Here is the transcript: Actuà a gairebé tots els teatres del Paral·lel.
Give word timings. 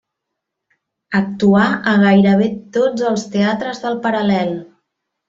Actuà 1.19 1.65
a 1.91 1.93
gairebé 2.03 2.47
tots 2.79 3.05
els 3.11 3.27
teatres 3.37 3.83
del 3.85 4.01
Paral·lel. 4.07 4.57